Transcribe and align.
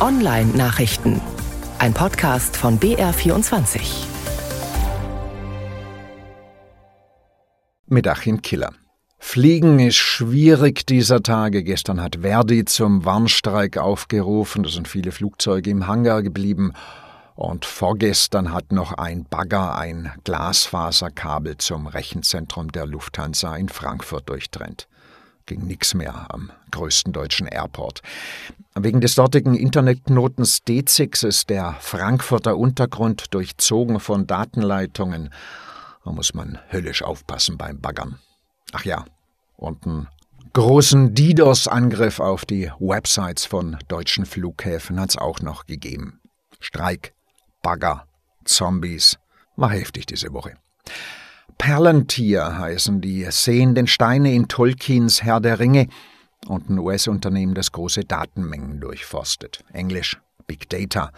Online-Nachrichten. 0.00 1.20
Ein 1.78 1.92
Podcast 1.92 2.56
von 2.56 2.80
BR24. 2.80 3.80
Mit 7.86 8.08
Achim 8.08 8.40
Killer. 8.40 8.72
Fliegen 9.18 9.78
ist 9.78 9.96
schwierig 9.96 10.86
dieser 10.86 11.22
Tage. 11.22 11.62
Gestern 11.62 12.00
hat 12.00 12.22
Verdi 12.22 12.64
zum 12.64 13.04
Warnstreik 13.04 13.76
aufgerufen. 13.76 14.62
Da 14.62 14.70
sind 14.70 14.88
viele 14.88 15.12
Flugzeuge 15.12 15.68
im 15.68 15.86
Hangar 15.86 16.22
geblieben. 16.22 16.72
Und 17.34 17.66
vorgestern 17.66 18.54
hat 18.54 18.72
noch 18.72 18.94
ein 18.94 19.26
Bagger 19.28 19.76
ein 19.76 20.12
Glasfaserkabel 20.24 21.58
zum 21.58 21.86
Rechenzentrum 21.86 22.72
der 22.72 22.86
Lufthansa 22.86 23.54
in 23.54 23.68
Frankfurt 23.68 24.30
durchtrennt 24.30 24.88
ging 25.50 25.66
nichts 25.66 25.94
mehr 25.94 26.32
am 26.32 26.52
größten 26.70 27.12
deutschen 27.12 27.48
Airport. 27.48 28.02
Wegen 28.76 29.00
des 29.00 29.16
dortigen 29.16 29.54
Internetknotens 29.54 30.62
D6 30.62 31.26
ist 31.26 31.50
der 31.50 31.76
Frankfurter 31.80 32.56
Untergrund 32.56 33.34
durchzogen 33.34 33.98
von 33.98 34.28
Datenleitungen. 34.28 35.30
Da 36.04 36.12
muss 36.12 36.34
man 36.34 36.60
höllisch 36.70 37.02
aufpassen 37.02 37.58
beim 37.58 37.80
Baggern. 37.80 38.20
Ach 38.72 38.84
ja, 38.84 39.04
und 39.56 39.84
einen 39.84 40.06
großen 40.52 41.14
DDoS-Angriff 41.16 42.20
auf 42.20 42.44
die 42.44 42.70
Websites 42.78 43.44
von 43.44 43.76
deutschen 43.88 44.26
Flughäfen 44.26 45.00
hat 45.00 45.10
es 45.10 45.18
auch 45.18 45.40
noch 45.40 45.66
gegeben. 45.66 46.20
Streik, 46.60 47.12
Bagger, 47.60 48.06
Zombies. 48.44 49.18
War 49.56 49.70
heftig 49.70 50.06
diese 50.06 50.32
Woche. 50.32 50.56
Palantir 51.58 52.58
heißen 52.58 53.00
die 53.00 53.26
sehenden 53.30 53.86
Steine 53.86 54.32
in 54.32 54.48
Tolkiens 54.48 55.22
Herr 55.22 55.40
der 55.40 55.58
Ringe 55.58 55.88
und 56.46 56.70
ein 56.70 56.78
US-Unternehmen, 56.78 57.54
das 57.54 57.72
große 57.72 58.04
Datenmengen 58.04 58.80
durchforstet. 58.80 59.64
Englisch 59.72 60.18
Big 60.46 60.68
Data 60.68 61.12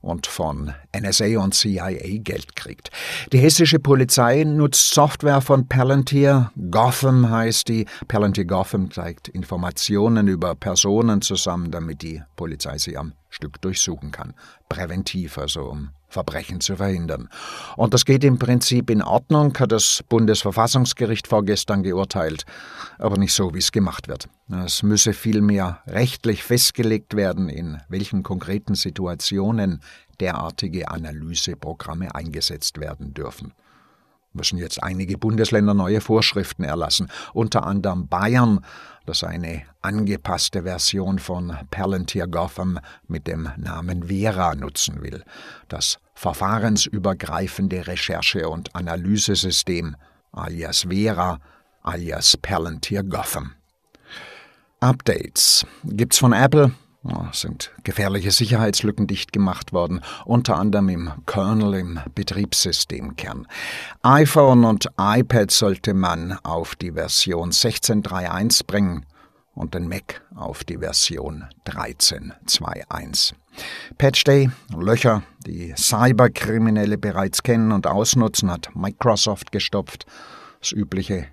und 0.00 0.26
von 0.26 0.72
NSA 0.96 1.38
und 1.38 1.54
CIA 1.54 2.18
Geld 2.18 2.54
kriegt. 2.54 2.90
Die 3.32 3.38
hessische 3.38 3.80
Polizei 3.80 4.44
nutzt 4.44 4.94
Software 4.94 5.40
von 5.40 5.66
Palantir. 5.66 6.52
Gotham 6.70 7.28
heißt 7.28 7.68
die. 7.68 7.86
Palantir 8.06 8.44
Gotham 8.44 8.90
zeigt 8.90 9.28
Informationen 9.28 10.28
über 10.28 10.54
Personen 10.54 11.22
zusammen, 11.22 11.70
damit 11.70 12.02
die 12.02 12.22
Polizei 12.36 12.78
sie 12.78 12.96
am 12.96 13.14
Stück 13.30 13.60
durchsuchen 13.60 14.12
kann. 14.12 14.34
Präventiv, 14.68 15.38
also 15.38 15.62
um 15.64 15.90
Verbrechen 16.08 16.60
zu 16.60 16.76
verhindern. 16.76 17.28
Und 17.76 17.94
das 17.94 18.04
geht 18.04 18.24
im 18.24 18.38
Prinzip 18.38 18.90
in 18.90 19.02
Ordnung, 19.02 19.56
hat 19.58 19.72
das 19.72 20.02
Bundesverfassungsgericht 20.08 21.26
vorgestern 21.26 21.82
geurteilt, 21.82 22.44
aber 22.98 23.18
nicht 23.18 23.32
so, 23.32 23.54
wie 23.54 23.58
es 23.58 23.72
gemacht 23.72 24.08
wird. 24.08 24.28
Es 24.64 24.82
müsse 24.82 25.12
vielmehr 25.12 25.80
rechtlich 25.86 26.42
festgelegt 26.42 27.14
werden, 27.14 27.48
in 27.48 27.80
welchen 27.88 28.22
konkreten 28.22 28.74
Situationen 28.74 29.80
derartige 30.20 30.88
Analyseprogramme 30.88 32.14
eingesetzt 32.14 32.78
werden 32.80 33.12
dürfen 33.12 33.52
müssen 34.36 34.58
jetzt 34.58 34.82
einige 34.82 35.18
Bundesländer 35.18 35.74
neue 35.74 36.00
Vorschriften 36.00 36.62
erlassen, 36.62 37.08
unter 37.32 37.66
anderem 37.66 38.08
Bayern, 38.08 38.64
das 39.06 39.24
eine 39.24 39.62
angepasste 39.82 40.64
Version 40.64 41.18
von 41.18 41.56
Palantir 41.70 42.26
Gotham 42.26 42.78
mit 43.08 43.26
dem 43.26 43.48
Namen 43.56 44.04
Vera 44.04 44.54
nutzen 44.54 45.02
will, 45.02 45.24
das 45.68 45.98
verfahrensübergreifende 46.14 47.86
Recherche- 47.86 48.48
und 48.48 48.74
Analysesystem 48.74 49.96
alias 50.32 50.86
Vera 50.88 51.38
alias 51.82 52.36
Palantir 52.36 53.02
Gotham. 53.04 53.52
Updates 54.80 55.64
gibt's 55.84 56.18
von 56.18 56.32
Apple 56.32 56.72
sind 57.32 57.72
gefährliche 57.84 58.30
Sicherheitslücken 58.30 59.06
dicht 59.06 59.32
gemacht 59.32 59.72
worden, 59.72 60.00
unter 60.24 60.56
anderem 60.56 60.88
im 60.88 61.12
Kernel 61.26 61.74
im 61.74 62.00
Betriebssystemkern. 62.14 63.46
iPhone 64.02 64.64
und 64.64 64.88
iPad 64.98 65.50
sollte 65.50 65.94
man 65.94 66.38
auf 66.42 66.74
die 66.74 66.92
Version 66.92 67.50
16.3.1 67.50 68.66
bringen 68.66 69.06
und 69.54 69.74
den 69.74 69.88
Mac 69.88 70.22
auf 70.34 70.64
die 70.64 70.78
Version 70.78 71.44
13.2.1. 71.66 73.34
Patch 73.96 74.24
Day, 74.24 74.50
Löcher, 74.76 75.22
die 75.46 75.74
Cyberkriminelle 75.76 76.98
bereits 76.98 77.42
kennen 77.42 77.72
und 77.72 77.86
ausnutzen, 77.86 78.50
hat 78.50 78.70
Microsoft 78.74 79.52
gestopft. 79.52 80.06
Das 80.60 80.72
übliche 80.72 81.26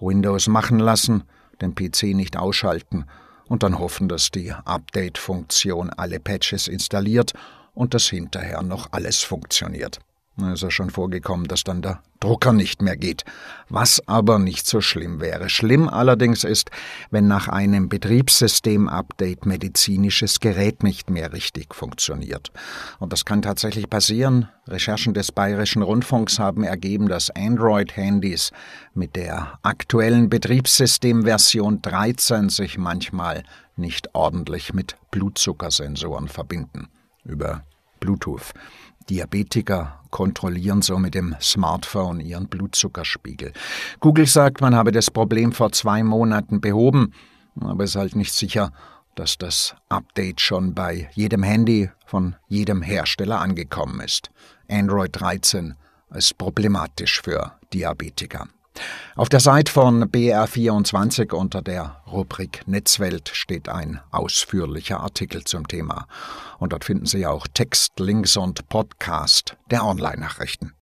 Windows 0.00 0.48
machen 0.48 0.78
lassen, 0.78 1.24
den 1.60 1.74
PC 1.74 2.14
nicht 2.14 2.36
ausschalten 2.36 3.04
und 3.48 3.62
dann 3.62 3.78
hoffen, 3.78 4.08
dass 4.08 4.30
die 4.30 4.52
Update-Funktion 4.52 5.90
alle 5.90 6.20
Patches 6.20 6.68
installiert 6.68 7.32
und 7.74 7.94
dass 7.94 8.08
hinterher 8.08 8.62
noch 8.62 8.92
alles 8.92 9.22
funktioniert. 9.22 10.00
Es 10.40 10.62
ist 10.62 10.72
schon 10.72 10.90
vorgekommen, 10.90 11.48
dass 11.48 11.64
dann 11.64 11.82
der 11.82 12.00
Drucker 12.20 12.52
nicht 12.52 12.80
mehr 12.80 12.96
geht. 12.96 13.24
Was 13.68 14.00
aber 14.06 14.38
nicht 14.38 14.68
so 14.68 14.80
schlimm 14.80 15.20
wäre. 15.20 15.48
Schlimm 15.48 15.88
allerdings 15.88 16.44
ist, 16.44 16.70
wenn 17.10 17.26
nach 17.26 17.48
einem 17.48 17.88
Betriebssystem-Update 17.88 19.46
medizinisches 19.46 20.38
Gerät 20.38 20.84
nicht 20.84 21.10
mehr 21.10 21.32
richtig 21.32 21.74
funktioniert. 21.74 22.52
Und 23.00 23.12
das 23.12 23.24
kann 23.24 23.42
tatsächlich 23.42 23.90
passieren. 23.90 24.48
Recherchen 24.68 25.12
des 25.12 25.32
Bayerischen 25.32 25.82
Rundfunks 25.82 26.38
haben 26.38 26.62
ergeben, 26.62 27.08
dass 27.08 27.30
Android-Handys 27.30 28.52
mit 28.94 29.16
der 29.16 29.58
aktuellen 29.62 30.30
Betriebssystemversion 30.30 31.82
13 31.82 32.48
sich 32.48 32.78
manchmal 32.78 33.42
nicht 33.76 34.14
ordentlich 34.14 34.72
mit 34.72 34.96
Blutzuckersensoren 35.10 36.28
verbinden. 36.28 36.88
Über 37.24 37.64
Bluetooth. 37.98 38.54
Diabetiker 39.10 40.00
kontrollieren 40.10 40.82
so 40.82 40.98
mit 40.98 41.14
dem 41.14 41.36
Smartphone 41.40 42.20
ihren 42.20 42.48
Blutzuckerspiegel. 42.48 43.52
Google 44.00 44.26
sagt, 44.26 44.60
man 44.60 44.74
habe 44.74 44.92
das 44.92 45.10
Problem 45.10 45.52
vor 45.52 45.72
zwei 45.72 46.02
Monaten 46.02 46.60
behoben, 46.60 47.12
aber 47.60 47.84
ist 47.84 47.96
halt 47.96 48.16
nicht 48.16 48.32
sicher, 48.32 48.72
dass 49.14 49.36
das 49.36 49.74
Update 49.88 50.40
schon 50.40 50.74
bei 50.74 51.10
jedem 51.14 51.42
Handy 51.42 51.90
von 52.06 52.36
jedem 52.48 52.82
Hersteller 52.82 53.40
angekommen 53.40 54.00
ist. 54.00 54.30
Android 54.68 55.10
13 55.18 55.74
ist 56.14 56.38
problematisch 56.38 57.20
für 57.20 57.52
Diabetiker. 57.72 58.48
Auf 59.16 59.28
der 59.28 59.40
Seite 59.40 59.72
von 59.72 60.04
BR24 60.04 61.32
unter 61.32 61.62
der 61.62 62.00
Rubrik 62.10 62.62
Netzwelt 62.66 63.30
steht 63.32 63.68
ein 63.68 64.00
ausführlicher 64.10 65.00
Artikel 65.00 65.44
zum 65.44 65.66
Thema. 65.66 66.06
Und 66.58 66.72
dort 66.72 66.84
finden 66.84 67.06
Sie 67.06 67.26
auch 67.26 67.46
Text, 67.52 67.98
Links 67.98 68.36
und 68.36 68.68
Podcast 68.68 69.56
der 69.70 69.84
Online-Nachrichten. 69.84 70.72